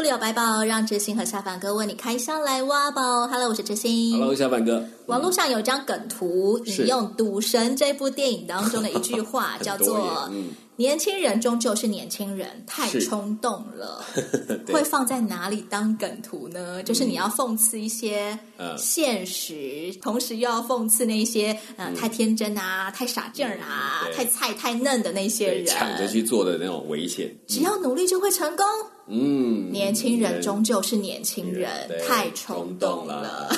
[0.00, 3.28] 书里有百宝，让知心和下凡哥为你开箱来挖宝。
[3.28, 4.12] Hello，我是知心。
[4.18, 4.82] Hello，下凡哥。
[5.08, 14.02] 网络上有张梗图，引用《赌神》这部电影当中的一句话， 叫做、嗯“年轻人终究是年轻人，太冲动了”。
[14.72, 16.82] 会放在哪里当梗图呢？
[16.82, 18.38] 就是你要讽刺一些
[18.78, 27.30] 现实，嗯、同时又要讽刺那些呃、嗯、太天真啊、太傻劲儿啊、太菜太嫩的那些人，抢着去做的那种危险。
[27.46, 28.64] 只要努力就会成功。
[29.08, 31.68] 嗯，年轻人终究是年轻人，
[32.08, 33.54] 太冲动了。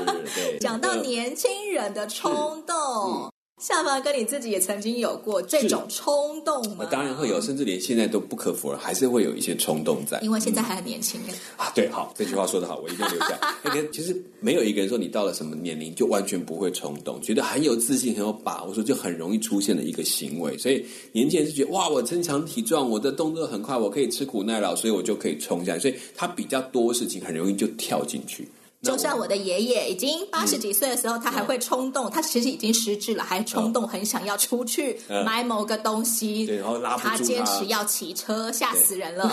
[0.58, 3.30] 讲到年轻人的冲动。
[3.62, 6.84] 下凡哥，你自己也曾经有过这种冲动吗？
[6.90, 10.18] 当然会有，甚至连现在都不可否认，还是会有一些冲动在。
[10.20, 11.70] 因为现在还很年轻、嗯、啊。
[11.72, 13.38] 对，好，这句话说得好，我一定要留下。
[13.92, 20.58] 其实没有一个人说你到了什么年龄就完全不会冲动，觉得很有自信、很有把握，说就很容易出现的一个行为。
[20.58, 25.78] 所以年轻人是觉得哇，我身强体壮，我的动作很快，我可以吃苦耐劳，所以我就可以冲下来。
[25.78, 28.48] 所以他比较多事情很容易就跳进去。
[28.82, 36.46] 就像我的爷爷已经八十几岁的时候，嗯、他还会冲动，他其实已经失智了，还冲动，很想要出去买某个东西。
[36.46, 37.10] 对，然后拉他。
[37.10, 39.28] 他坚持要骑车，吓死人了。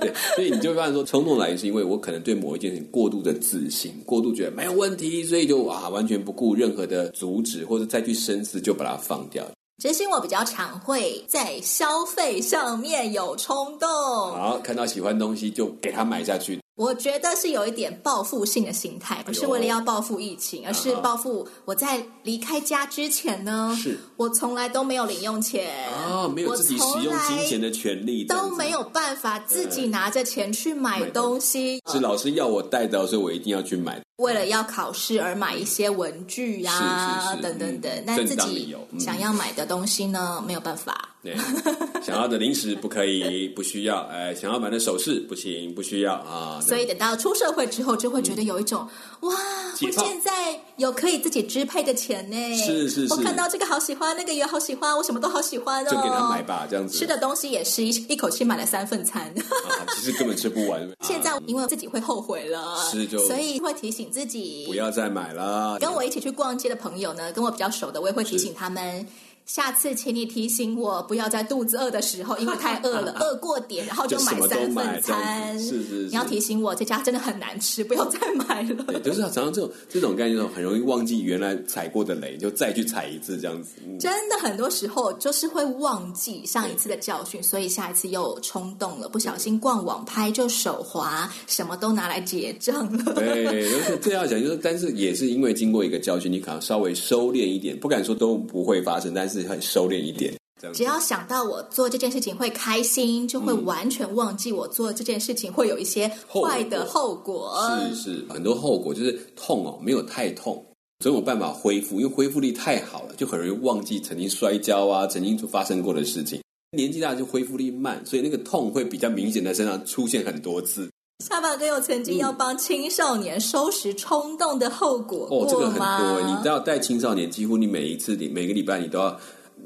[0.00, 9.44] 对，所以你就会发现说，冲动来是因为我可能对某一件事情过度的自信，过度觉得没有问题，所以就啊完全不顾任何的阻止或者再去深思，就把它放掉。
[9.80, 16.58] 其实我比较常会在消费上面有冲动，好，看到喜欢东西就给他买下去。
[16.78, 23.98] 我觉得是有一点报复性的心态，不是为了要报复疫情，而是报复我在离开家之前呢，是。
[24.16, 31.82] 我从来都没有零用钱啊，没有自己使用金钱的权利，都没有办法自己拿着钱去买东西。
[31.90, 34.00] 是老师要我带的，所以我一定要去买。
[34.18, 41.08] 为了要考试而买一些文具呀、啊，等等等，但自己想要买的东西呢，没有办法。
[41.20, 41.36] 对，
[42.00, 44.02] 想要的零食不可以，不需要。
[44.06, 46.60] 哎，想要买的首饰不行，不需要啊。
[46.60, 48.88] 所以等到出社会之后，就会觉得有一种、
[49.20, 49.36] 嗯、哇，
[49.82, 52.56] 我现在有可以自己支配的钱呢。
[52.56, 55.90] 是是是，我看到这个好喜欢，那个也好喜欢，我什么都好喜欢哦。
[55.90, 56.96] 就给他买吧，这样子。
[56.96, 60.88] 吃的东西也是一一口气买了三份餐，啊、其实根本吃不完。
[61.02, 65.78] 现在因为自己会后悔了，是就所以会提醒自己不要再买了。
[65.78, 69.06] 跟我一起去逛街的朋友呢，跟我比较熟的，我也会提醒他们。
[69.48, 75.58] 下次请你提醒我，不要在肚子饿的时候，因为太饿了， 饿过点，然后就买三份餐。
[75.58, 78.84] 是是，是，你要提醒我，这家真的很难吃，不要再买了。
[78.84, 83.76] 对，就是常常这种这种概念，很容易忘记原来踩过的雷，就再去踩一次这样子。
[83.86, 93.14] 嗯、真的很多时候就是会忘记上一次的教训，所以下一次又冲动了，不小心逛网拍就手滑，什么都拿来结账了。
[93.14, 99.37] 对，这样讲就是，但是也是因为经过一个教训，你可能稍微收敛一点，不敢说都不会发生，但是。
[99.46, 100.34] 很收敛一点，
[100.72, 107.50] 只要想到我做这件事情会开心，就会完全忘记我做这件事情会有一些坏的后果。
[107.50, 110.64] 后果是是，很多后果就是痛哦，没有太痛，
[110.98, 116.40] 总有办法恢复，因为恢复力太好了，就很容易忘记曾经摔跤啊，曾经发生过的事情。
[116.76, 120.90] 年纪大就恢复力慢，所以那个痛会比较明显，在身上出现很多次。
[121.24, 125.26] 下巴哥有曾经要帮青少年收拾冲动的后果？
[125.30, 129.18] 哦，这个很多，你知道带青少年，几乎你每一次你每个礼拜你都要。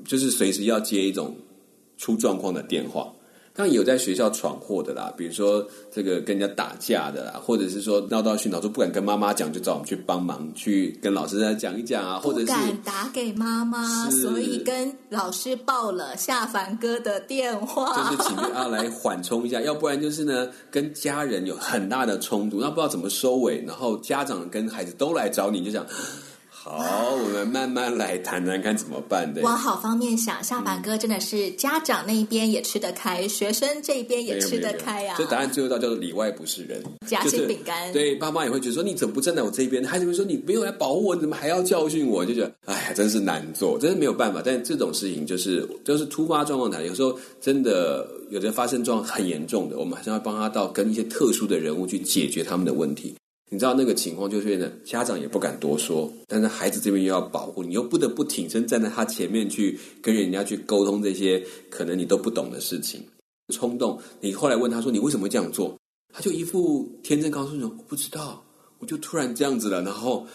[0.07, 1.37] 就是随时要接一种
[1.99, 3.13] 出状况的电话，
[3.55, 25.87] 当然有在学校闯祸的啦，比如说这个跟人家打架的啦，或者是说闹到训导处不敢跟妈妈讲，就找我们去帮忙，去跟老师再讲一讲啊，或者是不敢打给妈妈，所以跟老师报了夏凡哥的电话，就是请他来缓冲一下，要不然就是呢跟家人有很大的冲突，那不知道怎么收尾，然后家长跟孩子都来找你，就想。
[26.65, 29.43] 好，我们慢慢来谈谈看怎么办的。
[29.43, 35.17] 往好方面想，下凡哥真的是家长那一边也吃得开，嗯、学生这一边也吃得开啊。
[35.19, 37.93] 这答案最后到叫做里外不是人，夹心饼干。
[37.93, 39.85] 对，爸妈也会觉得说，你怎么不站在我这一边？
[39.85, 42.25] 孩子们说，你没有来保护我，你怎么还要教训我？
[42.25, 44.41] 就觉得哎呀，真是难做，真是没有办法。
[44.45, 53.13] 但这种事情就是就是突发状况来，有时候真的有的发生状况很严重的，我们还是要帮他到跟一些特殊的人物去解决他们的问题。
[53.53, 63.03] 你知道那个情况就是呢，家长也不敢多说，但是孩子这边又要保护你，又不得不挺身站在他前面去跟人家去沟通这些可能你都不懂的事情。
[63.53, 65.79] 冲动，你后来问他说：“你为什么这样做？”
[66.15, 68.43] 他就一副天真告诉你：“我不知道，
[68.79, 70.27] 我就突然这样子了。”然后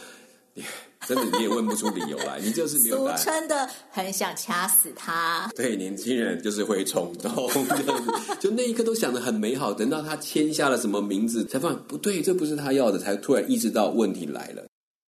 [1.05, 3.17] 真的你也问不出理由来，你就是没有答案。
[3.17, 5.49] 俗称的很想掐死他。
[5.55, 7.49] 对，年轻人就是会冲动
[8.39, 14.65] 就那一刻都想的很美好，等到他签下了什么名字，才发现不对，这不是他要的，才突然意识到问题来了。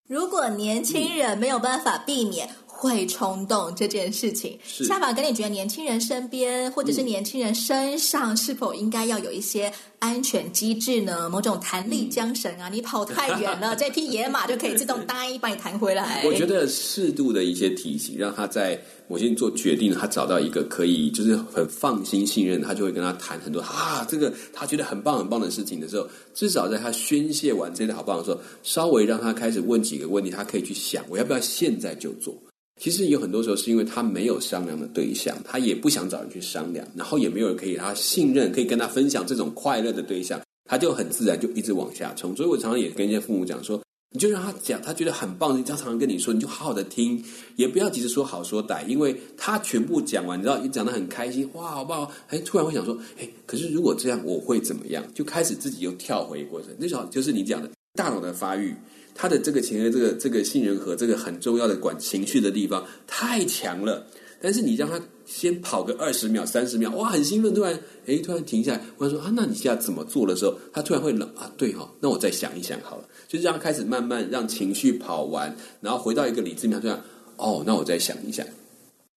[0.07, 2.49] 如果年轻人没有办法避免。
[2.79, 11.29] 会冲动这件事情，夏法跟你觉得年轻人身边或者是年轻人身上是否应该要有一些安全机制呢？
[11.29, 16.23] 某种弹力缰绳啊，你跑太远了， 这匹野马就可以自动答应把你弹回来。
[16.25, 32.33] 我觉得适度的一些提醒，让他在某些做决定，他找到一个可以就是很放心信任，他就会跟他谈很多啊，这个他觉得很棒很棒的事情的时候，至少在他宣泄完这些好棒的时候，稍微让他开始问几个问题，他可以去想，我要不要现在就做。
[32.79, 42.33] 其实有很多时候是因为他没有商量的对象，他也不想找人去商量，然后也没有人可以他信任，可以跟他分享这种快乐的对象，他就很自然就一直往下冲。
[42.37, 43.81] 所以我常常也跟一些父母讲说，
[44.11, 47.21] 你就让他讲，他觉得很棒，他常常跟你说，你就好好的听，
[47.57, 52.09] 也不要急着说好说歹，因为他全部讲完，你知道你讲得很开心，哇，好不好？
[52.29, 55.03] 哎，突然会想说，哎，可是如果这样，我会怎么样？
[55.13, 58.73] 就开始自己又跳回过程，那时候就是你讲的大脑的发育。
[59.21, 64.07] 他的这个前额，这个这个杏仁核，这个很重要的管情绪的地方太强了。
[64.41, 76.97] 但是你让他先跑个二十秒、三十秒，哇，很兴奋，突然，哎，突然停下来，我说啊，那你现在怎么做的时候，他突然会冷啊，对哈、哦，那我再想一想好了，就是让他开始慢慢让情绪跑完，然后回到一个理智面，这样，
[77.35, 78.47] 哦，那我再想一想。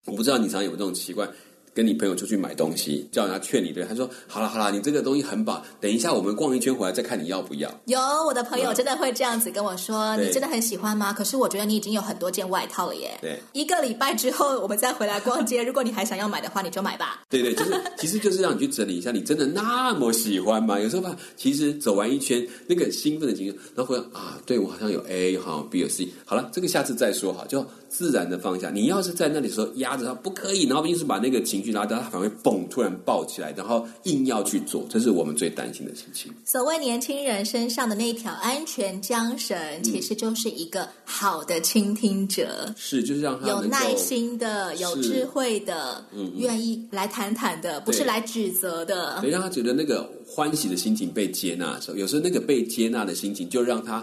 [0.06, 1.32] 我不知道你常有这种习惯。
[1.74, 11.12] 跟你朋友出去买东西，叫人家劝你，对，他说：“好了好了，你这个东西很棒，等一下我们逛一圈回来再看你要不要。”有我的朋友真的会这样子跟我说：“你真的很喜欢吗？
[11.12, 17.22] 可是我觉得你已经有很多件外套了耶。”对，一个礼拜之后我们再回来逛街， 如果你还想要买的话，你就买吧。
[17.30, 20.78] 对对，就是 其实就是让你去整理一下，你真的那么喜欢吗？
[20.78, 28.70] 有时候吧，其实走完一圈那个兴奋的情绪，然后回来啊，对我好像有 A 好 B 有 C，好了，这个下次再说哈，就自然的放下。
[28.70, 32.32] 你要是在那里说压着他不可以，然后硬是把那个情绪拉到，他反而会。
[32.42, 32.66] 嘣！
[32.68, 36.32] 突然爆起来，然后硬要去做，这是我们最担心的事情。
[36.44, 49.18] 所谓年轻人身上的那一条安全缰绳，嗯、其实就是一个好的倾听者，是就是让他有耐心的、有智慧的，嗯，愿意来谈谈的，不是来指责的。
[49.20, 54.02] 对，让他觉得那个欢喜的心情被接纳的时候，有时候那个被接纳的心情，就让他。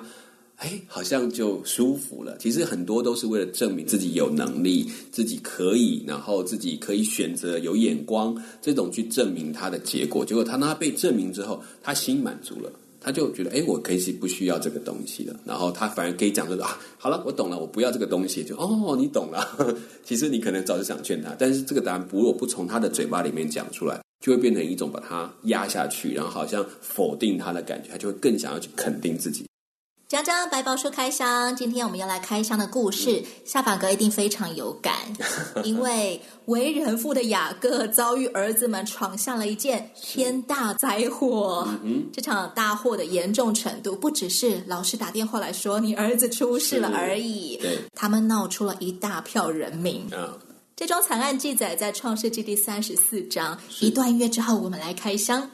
[0.60, 2.38] 哎，好像就舒服了。
[2.38, 10.26] 其实很多都是为了证明自己有能力，自己可以，然后自己可以选择有眼光，这种去证明他的结果。
[10.26, 12.70] 结果他当他被证明之后，他心满足了，
[13.00, 15.40] 他就觉得哎，我可以是不需要这个东西了。
[15.46, 18.44] 然后他反而可以讲说啊，好了，我懂了，我不要这个东西。
[18.44, 19.76] 就哦，你懂了。
[20.04, 29.46] 其实你可能早就想劝他，但是这个答案如果不从他的嘴巴里面讲出来，就会变成一种把他压下去，然后好像否定他的感觉，他就会更想要去肯定自己。
[30.10, 34.96] 讲讲白宝书开箱，今天我们要来开箱的故事，下巴哥一定非常有感，
[35.64, 41.68] 因为为人父的雅各遭遇儿子们闯下了一件天大灾祸。
[41.84, 50.08] 嗯、这场大祸的严重程度，不只是老师打电话来说你儿子出事了而已，对，他们闹出了一大票人命。
[50.12, 50.40] 嗯、
[50.76, 53.56] 这桩惨案记载在创世纪第三十四章。
[53.80, 55.52] 一段音乐之后，我们来开箱。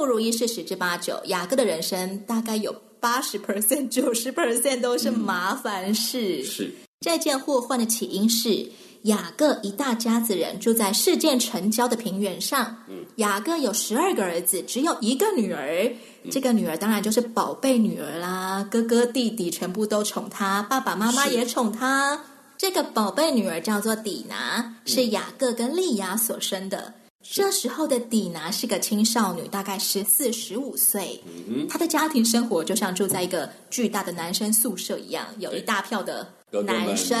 [0.00, 6.38] 不如意事十之八九，雅各的人生大概有八十 percent、 九十 percent 都是麻烦事。
[6.38, 8.66] 嗯、是这件祸患的起因是
[9.02, 12.78] 雅各一大家子人住在事件城郊的平原上。
[12.88, 15.84] 嗯、雅各有十二个儿子，只有一个女儿。
[16.24, 22.24] 嗯、这个女儿当然就是宝贝女儿啦，哥哥弟弟全部都宠她，爸爸妈妈也宠她。
[22.56, 26.94] 这个宝贝女儿叫做底拿，是雅各跟利亚所生的。
[27.22, 31.20] 这时候的底拿是个青少女，大概十四、十五岁。
[31.26, 36.26] 嗯哼，她的家庭生活就像住在一个巨大的男生宿舍一样，有一大票的
[36.64, 37.18] 男生，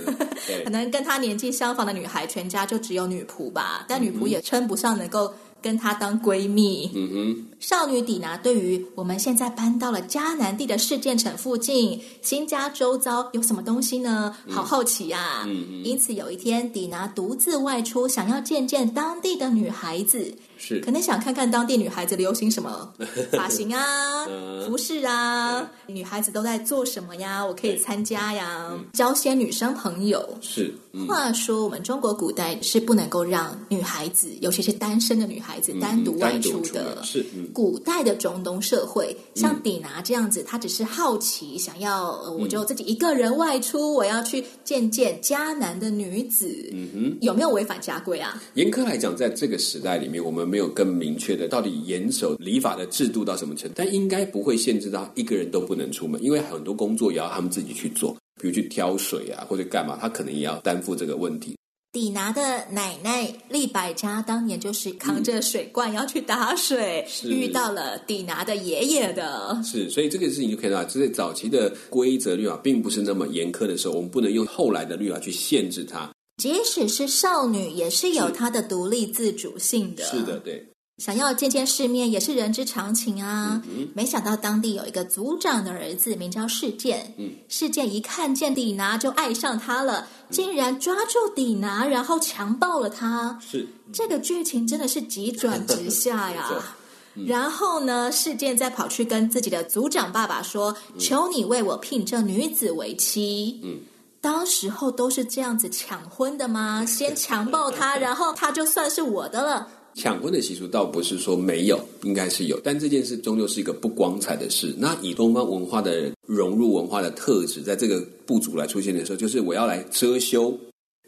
[0.64, 5.32] 可能跟她年纪相仿的女孩，全家就只有女仆吧，但女仆也称不上能够。
[5.60, 6.88] 跟她当闺蜜。
[6.94, 14.34] 嗯哼，少女底拿对于我们现在搬到了迦南地的事件城附近，新家周遭有什么东西呢？
[14.48, 15.44] 好好奇呀。
[15.46, 20.32] 嗯哼，因此有一天，底拿独自外出，想要见见当地的女孩子。
[20.60, 22.92] 是，可能想看看当地女孩子流行什么
[23.30, 24.26] 发型啊、
[24.66, 27.44] 服饰啊，女孩子都在做什么呀？
[27.44, 30.36] 我可以参加呀，交些女生朋友。
[30.40, 30.72] 是，
[31.06, 37.02] 话说我们中国古代是不能够让女孩子，尤其是单身的女孩子单独外出的。
[37.04, 46.70] 是，古代的中东社会，像底拿这样子，他只是好奇，想要，呃，我就自己一个人外出，我要去见见迦南的女子。
[46.72, 48.40] 嗯哼，有没有违反家规啊？
[48.54, 61.57] 严苛来讲，在这个时代里面，我们没有更明确的到底严守礼法的制度到什么程度，但应该不会限制到一个人都不能出门，因为很多工作也要他们自己去做，比如去挑水啊，或者干嘛，他可能也要担负这个问题。
[61.98, 69.60] 底拿的奶奶利百加当年就是扛着水罐要去打水，嗯、遇到了底拿的爷爷的。
[69.64, 70.84] 是，所以这个事情就可以了。
[70.84, 76.08] 这在早期的规则律法并不是那么严苛的时候，我们不能用后来的律法去限制它。
[76.40, 80.04] 即使是少女，也是有她的独立自主性的。
[80.04, 80.64] 是的，对。
[80.98, 83.62] 想要见见世面也是人之常情啊！
[83.94, 93.38] 没想到当地有一个族长的儿子名叫事件，嗯，事件一看见底拿就爱上他了，竟然抓住底拿，然后强暴了他。
[93.40, 96.50] 是这个剧情真的是急转直下呀！
[97.14, 103.78] 嗯、然后呢，事件再跑去跟自己的族长爸爸说：“嗯、求你为我聘这女子为妻。”嗯，
[104.20, 106.84] 当时候都是这样子抢婚的吗？
[106.86, 109.68] 先强暴她， 然后她就算是我的了。
[109.98, 114.72] 抢婚的习俗倒不是说没有，应该是有，但这件事终究是一个不光彩的事。
[114.78, 120.56] 那以东方文化的融入文化的特质，在这个部族来出现的时候，就是我要来遮羞。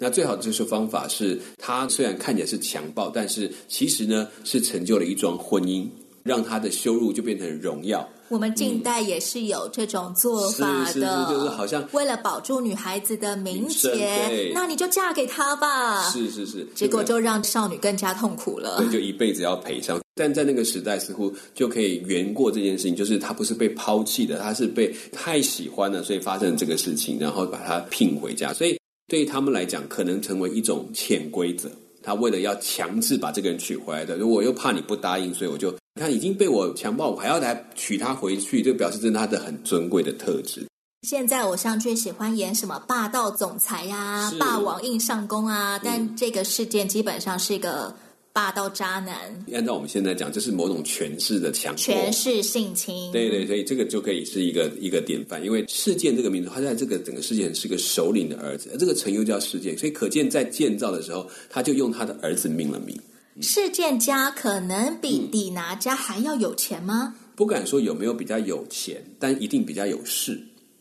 [0.00, 5.86] 那最好的遮羞方法是，他虽然看起来是强暴，但是其实呢是成就了一桩婚姻，
[6.24, 8.08] 让他的羞辱就变成荣耀。
[8.30, 16.08] 我们近代也是有这种做法的，是是是，就是好像为了保住女孩子的名节，那你就嫁给他吧。
[16.10, 18.78] 是是是，结果就让少女更加痛苦了。
[18.78, 20.00] 对，就一辈子要赔偿。
[20.14, 28.52] 但在那个时代，似乎就可以圆过这件事情，就是他不是被抛弃的，他是被太喜欢了，所以发生这个事情，然后把他聘回家。
[28.52, 31.68] 所以对于他们来讲，可能成为一种潜规则。
[32.00, 35.74] 他为了要强制把这个人娶回来的，如果又怕你不答应，所以我就。
[36.00, 40.66] 你看已经被我强暴，我还要来娶她回去，就表示这是他的很尊贵的特质。
[41.02, 47.94] 现在偶像剧喜欢演什么霸道总裁呀、啊、霸王硬上弓啊，嗯、但这个事件基本上是一个
[48.32, 49.14] 霸道渣男。
[49.52, 53.12] 按照我们现在讲，这是某种权势的强迫，权势性侵。
[53.12, 55.44] 对对，所以这个就可以是一个一个典范。
[55.44, 62.98] 因为事件这个名字，他在这个整个事件是个首领的儿子，而这个城又叫事件，所以可见在建造的时候，他就用他的儿子命了名。
[63.42, 67.14] 事件家可能比底拿家还要有钱吗？
[67.34, 70.38] 不敢说有没有比较有钱，但一定比较有势。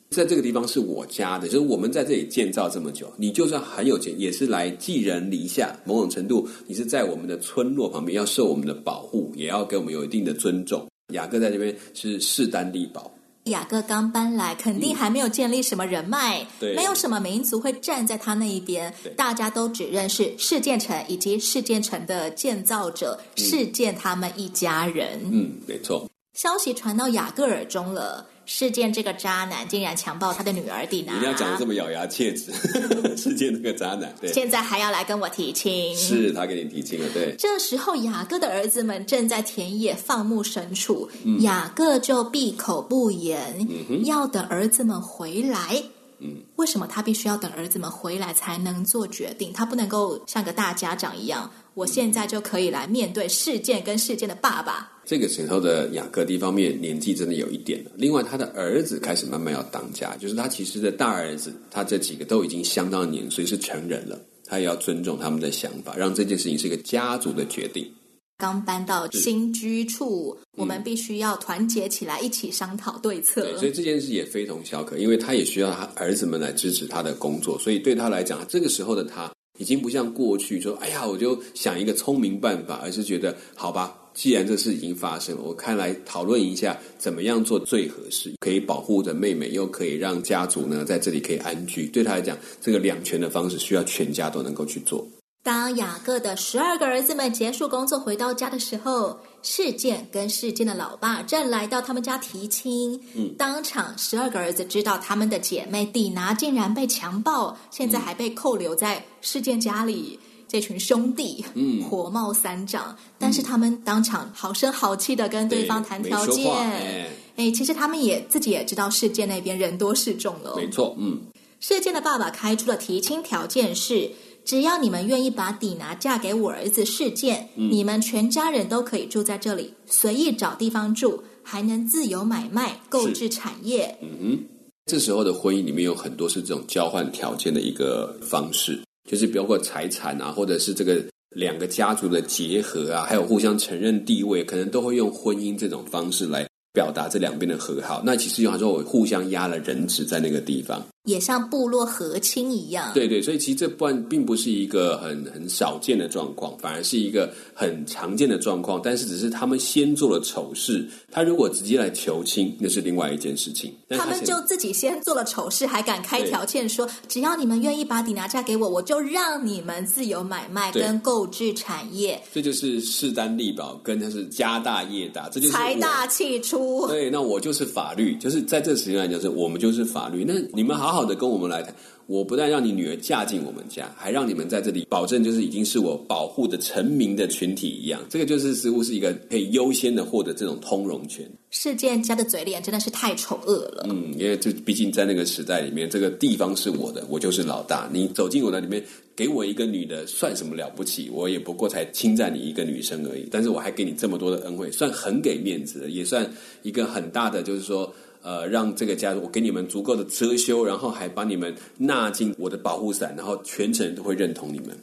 [0.10, 5.74] 在这个地方是我家的，就是我们在这里建造这么久，你就算很有钱，也是来寄人篱下。
[5.86, 10.86] 某种程度，你是在我们的村落旁边，要受我们的保护，也要给我们有一定的尊重。
[11.14, 13.10] 雅各在这边是势单力薄。
[13.50, 18.92] 雅各刚搬来，肯定还没有建立什么人脉，嗯、没有什么民族会站在他那一边。
[19.04, 25.20] 对大家都只认识世建城以及世建城的建造者世建他们一家人。
[25.32, 26.09] 嗯，没错。
[26.40, 28.26] 消息传到雅各耳中了。
[28.46, 32.50] 事件这个渣男竟然强暴他的女儿底娜，你要讲的这么咬牙切齿。
[33.18, 37.36] 事件这个渣男，对，现在还要来跟我提亲，是他给你提亲了，对。
[37.38, 45.84] 这时候雅各的儿子们正在田野放牧牲畜，嗯、雅各就闭口不言，嗯、要等儿子们回来。
[46.22, 49.54] 嗯，为什么他必须要等儿子们回来才能做决定？
[49.54, 51.50] 他不能够像个大家长一样，
[51.80, 54.92] 我现在就可以来面对事件跟事件的爸爸。
[55.06, 67.90] 这个时候的雅各，一方面年纪真的有一点了，另外他的儿子开始慢慢要当家，就是他其实的大儿子，他这几个都已经相当年岁，是成人了，他也要尊重他们的想法，让这件事情是一个家族的决定。
[68.38, 73.42] 刚搬到新居处，我们必须要团结起来，一起商讨对策。
[73.42, 83.96] 对，所以这件事也非同小可，因为他也需要他儿子们来支持他的工作，所以对他来讲，这个时候的他已经不像过去说：“哎呀，我就想一个聪明办法。”而是觉得好吧。
[84.14, 91.86] 既然这事已经发生了，我看来讨论一下怎么样做最合适，可以保护着妹妹，又可以让家族呢在这里可以安居。
[91.88, 95.08] 对他来讲，这个两全的方式需要全家都能够去做。
[95.42, 103.00] 当雅各的十二个儿子们结束工作回到家的时候，示剑跟事件的老爸正来到他们家提亲。
[103.16, 110.20] 嗯，当场十二个儿子知道他们的姐妹蒂拿竟然被强暴，现在还被扣留在事件家里。
[110.52, 116.52] 这群兄弟，嗯，火冒三丈，嗯、但是他们当场好声好气的跟对方谈条件。
[116.52, 120.56] 哎，哎，其实他们也自己也知道示剑那边人多势众了。
[120.56, 121.20] 没错，嗯，
[121.60, 124.10] 示剑的爸爸开出的提亲条件是：
[124.50, 133.96] 只要你们愿意把底拿嫁给我儿子事件，嗯、你们全家人都可以住在这里，随意找地方住，还能自由买卖、购置产业。
[134.02, 134.40] 嗯哼，
[134.88, 138.82] 这时候的婚姻里面有很多是这种交换条件的一个方式。
[139.08, 141.00] 就是包括财产啊，或者是这个
[141.36, 148.02] 两个家族的结合啊，还有互相承认地位，可能都会用婚姻这种方式来表达这两边的和好。
[148.04, 150.84] 那其实有时候我互相压了人质在那个地方。
[151.10, 158.80] 也像部落和亲一样，对对，所以其实这不并不是一个很很少见的状况，反而是一个很常见的状况。
[158.84, 163.74] 但是只是他们先做了丑事，他如果直接来求亲，那是另外一件事情。
[163.90, 172.22] 他，他们就自己先做了丑事，还敢开条件说，只要你们愿意把底拿嫁给我，我就让你们自由买卖跟购置产业。
[172.32, 176.88] 这就是势单力薄，跟他是家大业大，这就是财大气粗。
[176.88, 180.24] 对，那我就是法律，就是在这个时间来讲，是我们就是法律。
[180.24, 180.99] 那你们好好。
[181.00, 181.74] 好的，跟我们来谈。
[182.08, 188.02] 我不但让你女儿嫁进我们家，还让你们在这里保证，就是已经是我保护的臣民的群体一样。
[188.10, 191.26] 这个就是似乎是一个可以优先的获得这种通融权。
[191.52, 193.86] 事件家的嘴脸真的是太丑恶了。
[193.88, 197.88] 嗯，因为就毕竟在那个时代里面，这个地方是我的，我就是老大。
[197.94, 198.84] 你走进我的里面，
[199.16, 201.10] 给我一个女的，算什么了不起？
[201.14, 203.26] 我也不过才侵占你一个女生而已。
[203.32, 206.28] 但是我还给你这么多的恩惠，算很给面子的，也算
[206.64, 207.94] 一个很大的，就是说。
[208.22, 214.78] 呃，让这个家我给你们足够的遮羞，然后还把你们纳进我的保护伞，然后全程都会认同你们。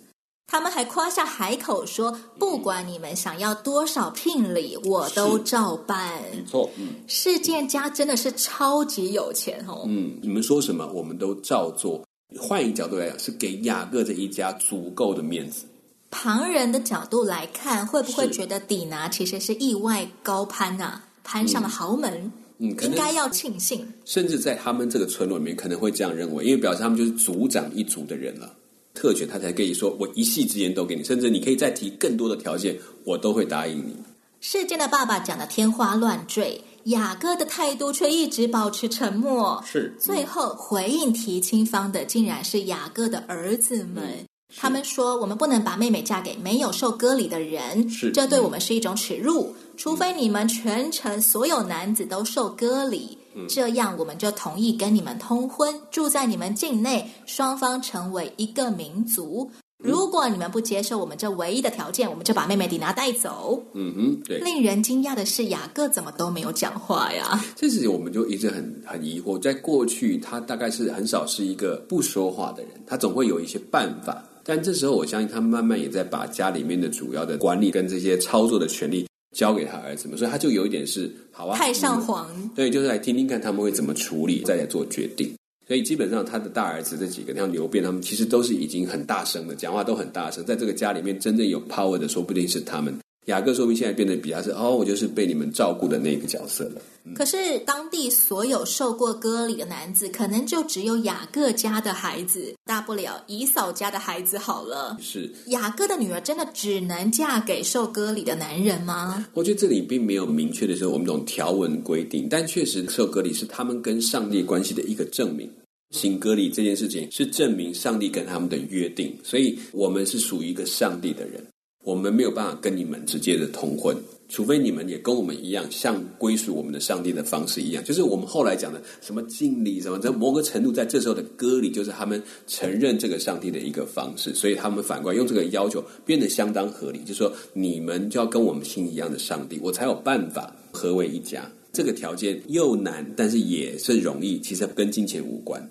[0.48, 6.22] 他们还夸下海口说，不管你们想要多少聘礼，我都照办。
[6.32, 9.82] 没错，嗯，世件家真的是超级有钱哦。
[9.86, 12.02] 嗯，你们说什么，我们都照做。
[12.38, 15.66] 换一个角度来讲，是给雅各这一家足够的面子。
[16.10, 22.12] 旁人的角度来看，会不会觉得底拿其实是意外高攀啊，攀上了豪门？
[22.12, 28.50] 嗯嗯，应该要庆幸，甚至在他们这个村落里面，可能会这样认为，因为表示他们就是族长一族的人了，
[28.94, 33.94] 特权他才可以说，我一系之间都给你，甚至你可以再提更多的条件，我都会答应你。
[34.40, 39.62] 世件的爸爸讲的天花乱坠，雅各的态度却一直保持沉默。
[39.66, 44.04] 是，最后回应提亲方的，竟然是雅各的儿子们。
[44.04, 44.26] 嗯
[44.58, 49.54] 他们说：“我们不能把妹妹嫁给没有受割礼的人，是这对我们是一种耻辱。
[49.76, 59.50] 除非你们全城所有男子都受割礼，嗯，这样我们就同意跟你们通婚，住在你们境内，双方成为一个民族。
[59.78, 64.38] 如果你们不接受我们这唯一的条件，我们就把妹妹迪拿带走。”嗯哼，对。
[64.38, 67.44] 令人惊讶的是，雅各怎么都没有讲话呀？
[67.54, 69.38] 这事情我们就一直很很疑惑。
[69.38, 74.24] 在过去，他大概是很少是一个不说话的人，他总会有一些办法。
[74.42, 85.30] 但这时候，我相信他慢慢也在把家里面的主要的管理跟这些操作的权利交给他儿子们，所以他就有一点是好啊，太上皇，对，就是来听听看他们会怎么处理，再来做决定。
[85.68, 92.96] 所以基本上他的大儿子这几个，像刘辩他们，其实都是已经很大声的讲话，都很大声，在这个家里面真正有 power 的，说不定是他们。
[93.26, 96.82] 雅各说明现在变得比较是哦，我就是被你们照顾的那个角色了。
[97.04, 104.96] 嗯、可是当地所有受过割礼的男子，可能就只有雅各家的孩子，大不了姨嫂家的孩子好了。
[105.00, 109.26] 是雅各的女儿真的只能嫁给受割礼的男人吗？
[109.34, 115.50] 我觉得这里并没有明确的说我们这种条文规定，但确实受割礼是他们跟上帝关系的一个证明。
[115.90, 121.44] 行割礼这件事情是证明上帝跟他们的约定，所以我们是属于一个上帝的人。
[121.86, 123.96] 我们没有办法跟你们直接的通婚，
[124.28, 141.48] 除非你们也跟我们一样，像归属我们的上帝的方式一样，就是我们后来讲的什么敬礼什么，在某个程度，在这时候的割礼，就是他们承认这个上帝的一个方式，所以他们反过来用这个要求变得相当合理，就是说你们就要跟我们信一样的上帝，我才有办法合为一家。
[141.72, 145.62] 这个条件又难，但是也是容易，其实跟金钱无关。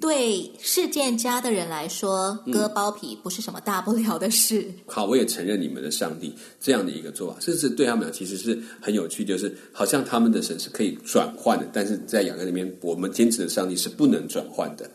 [0.00, 4.62] 对事件家的人来说，割包皮不是什么大不了的事。
[4.62, 14.90] 嗯、好，我也承认你们的上帝这样的一个做法，甚至对他们俩其实是很有趣，就是好像他们的神是可以转换的，但是在雅各里面，我们坚持的上帝是不能转换的。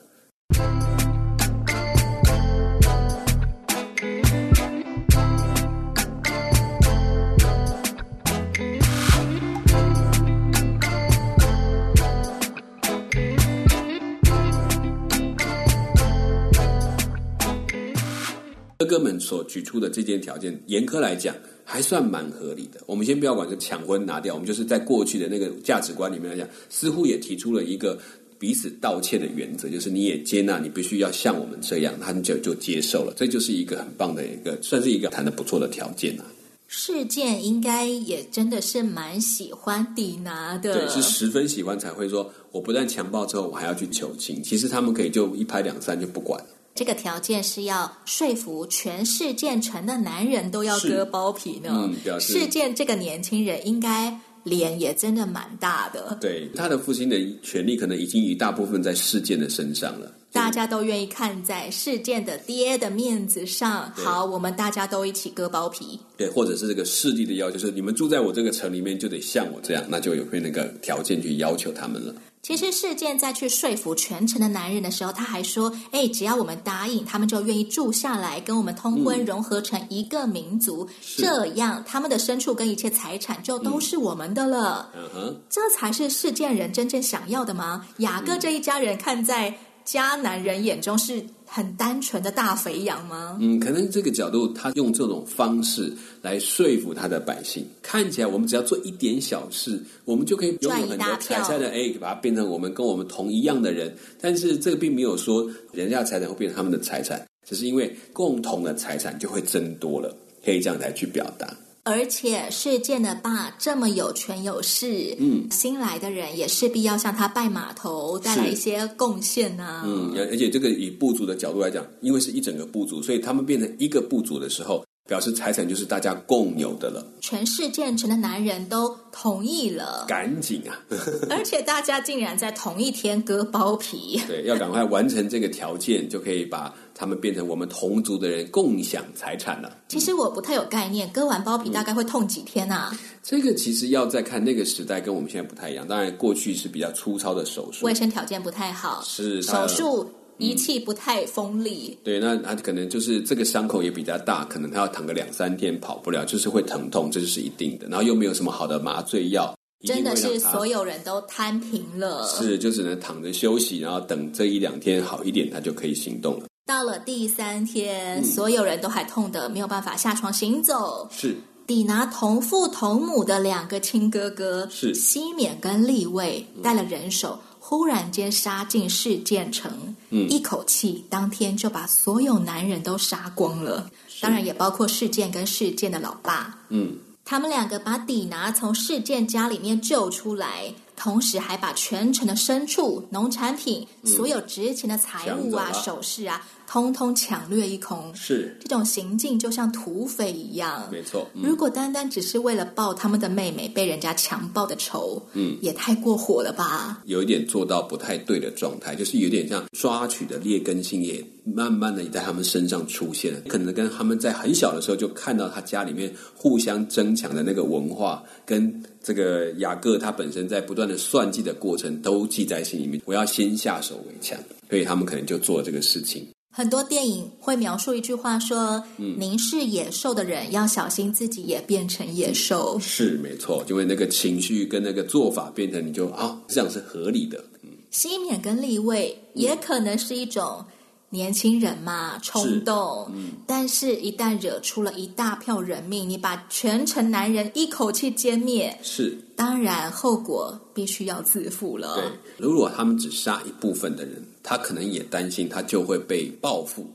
[19.27, 21.35] 所举出的这件条件，严苛来讲
[21.65, 22.79] 还算蛮合理的。
[22.85, 27.99] 我们先不要管这抢婚拿掉，我们就是在过去的那个价值观里面来讲，似乎也提出了一个
[28.39, 33.13] 彼此道歉的原则，就是你也接纳，你必须要像我们这样，他们就就接受了。
[33.17, 36.25] 这就是一个很棒的一个，算是一个谈的不错的条件啊。
[36.69, 44.43] 事件应该也真的是蛮喜欢抵拿的，对，是十分喜欢才会说，我不但强暴之后，我还要去求情。
[44.43, 46.47] 其实他们可以就一拍两散就不管了。
[46.77, 51.89] 这个条件是要说服全世界城的男人都要割包皮呢。
[52.05, 56.15] 嗯，世件这个年轻人应该脸也真的蛮大的。
[56.21, 60.13] 对，他的父亲的权力可能已经一大部分在事件的身上了。
[60.31, 65.99] 大家都愿意看在事件的爹的面子上，好，我们大家都一起割包皮。
[66.15, 72.13] 对，或者是这个势力的要求，就是你们住在我这个城里面，就得像我这样，那就有会那个条件去要求他们了。
[72.47, 84.89] 其实事件在去说服全城的男人的时候，他还说：“哎，只要我们答应，他们就愿意住下来，跟我们通婚，融合成一个民族，嗯、这样他们的牲畜跟一切财产就都是我们的了。
[84.95, 87.85] 嗯”嗯哼，这才是事件人真正想要的吗？
[87.97, 89.53] 雅各这一家人看在
[89.87, 93.37] 迦南人眼中是很单纯的大肥羊吗？
[93.39, 97.65] 嗯，可能这个角度，他用这种方式来说服他的百姓。
[97.81, 103.95] 看起来我们只要做一点小事，我们就可以拥有很多财产的，哎，把它变成我们跟我们同一样的人。
[104.19, 111.47] 但是这个并没有说人家的财产会变成他们的财产，只是因为共同的财产就会增多了，可以这样来去表达。
[111.87, 119.83] 而且事件的爸这么有权有势，嗯，新来的人也势必要向他拜码头，带来一些贡献呢、啊。
[119.85, 127.05] 嗯，而且这个以部族的角度来讲，因为是一整个部族，所以他们变成一个部族的时候，表示财产就是大家共有的了。
[127.21, 130.77] 全世界成的男人都同意了，赶紧啊！
[131.29, 136.73] 而且大家竟然在同一天割包皮，对，要赶快完成这个条件，就可以把。
[136.99, 139.71] 他们变成我们同族的人共享财产了。
[139.87, 142.89] 其实我不太有概念，割完包皮大概会痛几天啊？
[142.91, 145.87] 嗯，这个其实要再看那个时代，跟我们现在不太一样。
[145.87, 151.89] 当然，过去是比较粗糙的手术，卫生条件不太好，是手术仪器不太锋利。
[151.91, 157.87] 嗯，对，那他可能就是这个伤口也比较大，可能他要躺个两三天跑不了，就是会疼痛，这就是一定的。
[157.87, 166.45] 然后又没有什么好的麻醉药，真的是所有人都摊平了，是就只能躺着休息，然后等这一两天好一点，他就可以行动了。
[166.65, 171.07] 到了第三天，嗯，所有人都还痛得没有办法下床行走。
[171.09, 186.59] 是，抵拿同父同母的两个亲哥哥，是西缅跟利未，带了人手，忽然间杀进事件城，嗯，一口气当天就把所有男人都杀光了，当然也包括事件跟事件的老爸。
[186.69, 190.73] 嗯，他们两个把底拿从事件家里面救出来。
[190.99, 198.13] 同时还把全城的牲畜、农产品、嗯、所有值钱的财物啊、首饰啊，通通抢掠一空。
[198.13, 200.87] 是这种行径就像土匪一样。
[200.91, 201.27] 没错。
[201.33, 207.01] 嗯、如果单单只是为了报他们的妹妹被人家强暴的仇，嗯，也太过火了吧？
[207.05, 213.39] 有一点做到不太对的状态，就是有点像抓取的劣根性也慢慢的在他们身上出现了。
[213.47, 218.83] 可能跟他们在很小的时候就看到他家里面互相争抢的那个文化跟。
[219.07, 224.37] 这个雅各他本身在不断的算计的过程都记在心里面，我要先下手为强，
[224.69, 226.27] 所以他们可能就做了这个事情。
[226.51, 237.43] 很多电影会描述一句话说：“嗯，您是野兽的人，要小心自己也变成野兽。”是没错，因为那个情绪跟那个做法变成你就啊、哦，这样是合理的。
[237.61, 240.65] 嗯，西缅跟立位也可能是一种。
[241.09, 251.95] 年轻人嘛，冲动，嗯，但是，一旦惹出了一大票人命，你把全城男人一口气歼灭，是，当然后果必须要自负了。
[251.95, 252.03] 对，
[252.45, 256.89] 如果他们只杀一部分的人，他可能也担心他就会被报复。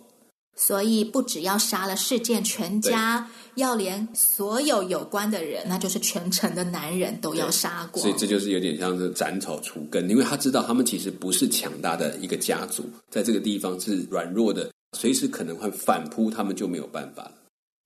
[0.56, 8.02] 所以不只要杀了事件全家，要连所有有关的人，那就是全城的男人都要杀光。
[8.02, 17.32] 所以这就是有点像是斩草除根，因为他知道他们其实不是强大的一个家族，在这个地方是软弱的，随时可能会反扑，他们就没有办法了。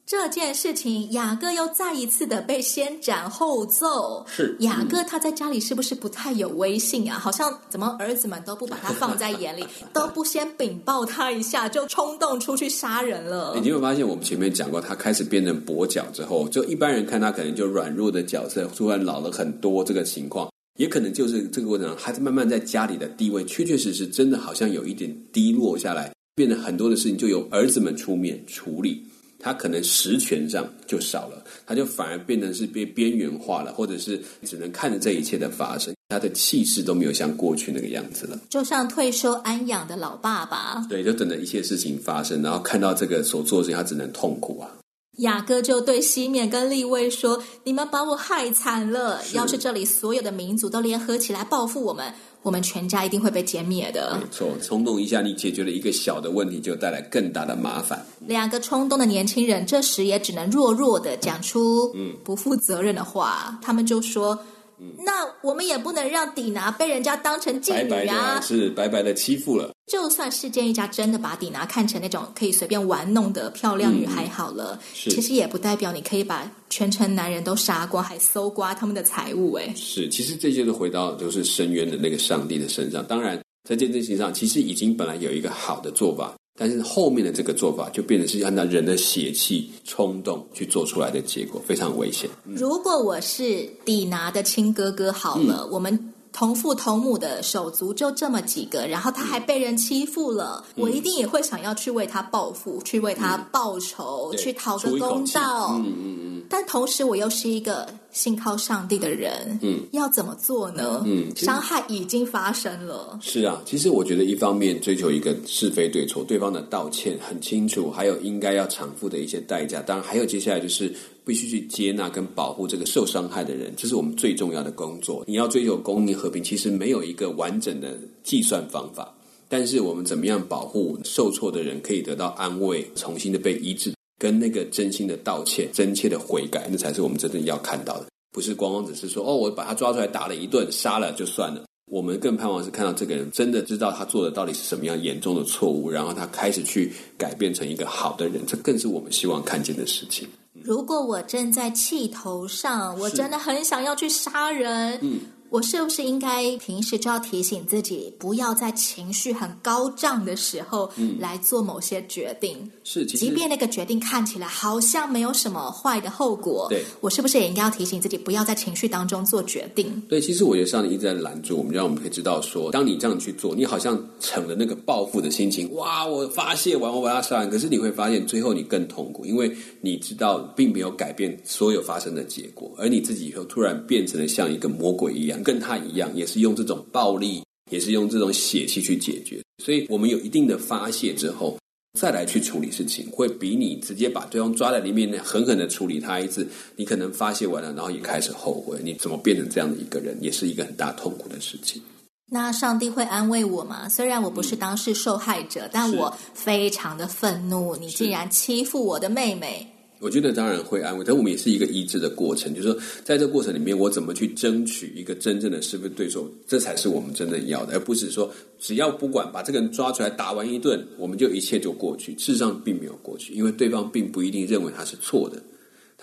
[0.06, 4.24] 这件事情，雅各又再一次的被先斩后奏。
[4.28, 7.18] 是雅各他在家里是不是不太有威信啊？
[7.18, 13.54] 好像怎么儿子们都不把他放在眼里， 都不先禀报他一下，就冲动出去杀人了。
[13.60, 19.82] 你有没有发现，我们前面讲过，他开始变成跛脚之后，就一般人看他可能就软弱的角色，突然老了很多。
[19.82, 29.02] 这个情况也可能就是这个过程，孩子慢慢在家里的地位，确确实实真的好像有一点低落下来，变得很多的事情就由儿子们出面处理。
[29.38, 38.40] 他可能实权上就少了，他就反而变成是被边缘化了，或者是只能看着这一切的发生，他的气势都没有像过去那个样子了。
[38.48, 44.70] 就像退休安养的老爸爸，对，就等着一切事情发生，然后看到这个所做的事情，他只能痛苦啊。
[45.16, 54.16] 雅各就对西缅跟利未说：“你们把我害惨了，要是这里所有的民族都联合起来报复我们。”我们全家一定会被歼灭的。
[54.20, 58.06] 没错，冲动一下，你解决了一个小的问题，就带来更大的麻烦。
[58.20, 63.48] 两个冲动的年轻人这时也只能弱弱的讲出嗯不负责任的话。
[63.50, 64.38] 嗯、他们就说
[64.78, 69.70] ：“嗯，那我们也不能让底拿被人家当成妓女啊，白白的是白白的欺负了。
[69.86, 79.52] 就算世间一家真的把底拿看成那种可以随便玩弄的漂亮女孩好了，嗯、其实也不代表你可以把全城男人都杀光，还搜刮他们的财物。
[79.54, 83.06] 哎，是，其实这些都回到就是深渊的那个上帝的身上。
[83.06, 86.34] 当然，在这件事情上，其实已经本来有一个好的做法。
[86.56, 92.28] 但是后面的这个做法就变成是按照人的血气冲动去做出来的结果，非常危险。
[92.46, 96.12] 嗯、如果我是底拿的亲哥哥，好了，嗯、我们。
[96.32, 105.76] 同父同母的手足就这么几个，然后他还被人欺负了，嗯、我一定也会想要去为他报复，嗯、去为他报仇，嗯、去讨个公道。
[105.78, 106.42] 嗯嗯嗯。
[106.50, 111.02] 但同时，我又是一个信靠上帝的人，嗯，要怎么做呢？
[111.04, 113.18] 嗯，伤害已经发生了。
[113.20, 120.92] 是啊，其实我觉得一方面追求一个是非对错，对方的道歉很清楚，还有应该要偿付的一些代价，当然还有接下来就是。
[121.26, 125.24] 必须去接纳跟保护这个受伤害的人，这是我们最重要的工作。
[125.26, 129.12] 你要追求公义和平，其实没有一个完整的计算方法。
[129.48, 138.06] 但是我们怎么样保护受挫的人可以得到安慰，重新的被医治，跟那个真心的道歉、真切的悔改，那才是我们真正要看到的。
[138.32, 141.64] 不是光光只是说哦，我把他抓出来打了一顿，杀了就算了。
[141.86, 150.28] 我们更盼望是看到这个人真的知道他做的到底是什么样严重的错误，然后他开始去改变成一个好的人，这更是我们希望看见的事情。
[150.64, 154.98] 如果我正在气头上，我真的很想要去杀人。
[155.00, 155.20] 嗯。
[155.56, 162.58] 我是不是应该平时就要提醒自己，不要在情绪很高涨的时候来做某些决定？
[162.60, 169.98] 嗯、是，即便那个决定看起来好像没有什么坏的后果，对，我是不是也应该要提醒自己，不要在情绪当中做决定？
[170.10, 185.42] 对，其实我觉得上帝一直在拦住我们，让我们可以知道说，当你这样去做，你好像成了那个报复的心情，哇，我发泄完，我把它杀完，可是你会发现最后你更痛苦，因为你知道并没有改变所有发生的结果，而你自己以后突然变成了像一个魔鬼一样。
[185.46, 189.40] 跟他一样，也是用这种暴力，也是用这种血气去解决。
[189.62, 191.56] 所以，我们有一定的发泄之后，
[191.96, 201.80] 再来去处理事情，会比你直接把对方抓在里面，狠狠的处理他一次，你可能发泄完了，然后也开始后悔，你怎么变成这样的一个人，也是一个很大痛苦的事情。
[202.28, 203.88] 那上帝会安慰我吗？
[203.88, 209.64] 虽然我不是当事受害者，嗯、但我非常的愤怒，你竟然欺负我的妹妹。
[209.98, 212.54] 我觉得当然会安慰，但我们也是一个医治的过程。
[212.54, 222.12] 就是说，在这个过程里面，我怎么去争取一个真正的是非对手，这才是我们真正要的，而不是说只要不管把这个人抓出来打完一顿，我们就一切就过去。
[222.18, 225.42] 事实上并没有过去，因为对方并不一定认为他是错的。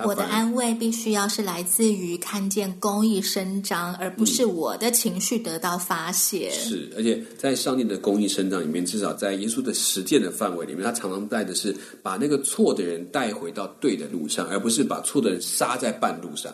[0.03, 6.49] 我的安慰必须要是来自于看见公益伸张，而不是我的情绪得到发泄。
[6.51, 16.51] 嗯、是，而且在上帝的公益伸张里面，至少在耶稣的实践的范围里面，他常常带的是把那个错的人带回到对的路上，而不是把错的人杀在半路上。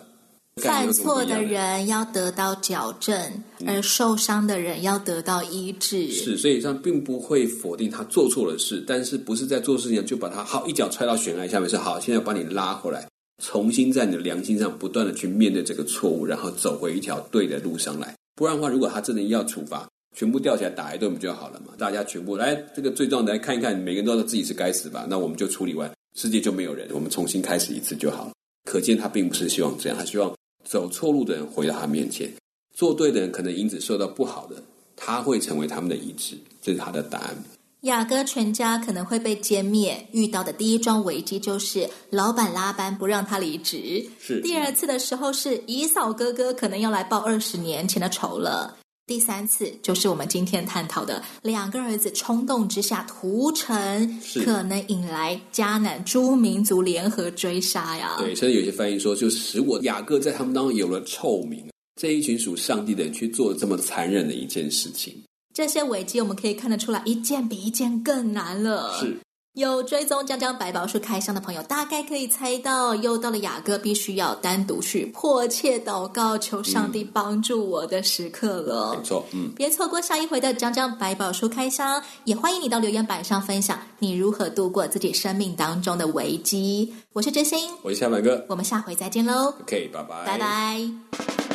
[0.58, 3.17] 犯错的人要得到矫正，
[3.60, 6.12] 嗯、而受伤的人要得到医治。
[6.12, 13.08] 是，所以上并不会否定他做错了事，但是不是在做事情就把他好一脚踹到悬崖下面，是好，现在把你拉回来。
[13.39, 18.13] 重新在你的良心上不断的去面对这个错误，然后走回一条对的路上来。
[18.36, 21.73] 不然的话，如果他真的要处罚，全部吊起来打一顿不就好了嘛？
[21.78, 25.08] 大家全部来，这个罪状来看一看，每个人都知道自己是该死吧？
[25.10, 28.32] 那我们就处理完，世界就没有人，我们重新开始一次就好了。
[28.69, 32.32] 可见他并不是希望这样，他希望走错路的人回到他面前，
[32.75, 34.62] 做对的人可能因此受到不好的，
[34.95, 37.36] 他会成为他们的医治，这是他的答案。
[37.82, 44.06] 雅各全家可能会被歼灭，遇到的第一桩危机就是老板拉班不让他离职。
[44.20, 44.42] 是。
[44.42, 48.76] 第二次的时候是以扫哥哥可能要来报二十年前的仇了。
[49.08, 58.18] 第三次就是我们今天探讨的两个儿子冲动之下屠城，可能引来迦南诸民族联合追杀呀。
[58.20, 61.65] 对，甚至有些翻译说，就使我雅各在他们当中有了臭名。
[62.00, 65.24] 这一群属上帝的人去做这么残忍的一件事情。
[65.60, 68.93] 这些危机我们可以看得出来，一件比一件更难了。
[68.98, 69.19] 是，
[69.56, 78.95] 有追踪江江百宝书开箱的朋友，大概可以猜到，又到了雅各必须要单独去迫切祷告，求上帝帮助我的时刻了。
[78.98, 86.93] 没错，嗯，别错过下一回的江江百宝书开箱，也欢迎你到留言板上分享你如何度过自己生命当中的危机。
[87.12, 89.54] 我是真心，我是小满哥，我们下回再见喽。
[89.63, 91.49] OK，拜拜，拜拜。